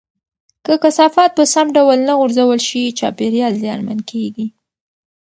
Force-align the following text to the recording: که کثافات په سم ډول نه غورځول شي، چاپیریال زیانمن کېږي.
که 0.65 0.73
کثافات 0.83 1.31
په 1.37 1.43
سم 1.53 1.67
ډول 1.77 1.97
نه 2.07 2.13
غورځول 2.19 2.59
شي، 2.67 2.81
چاپیریال 2.99 3.53
زیانمن 3.63 3.99
کېږي. 4.09 4.47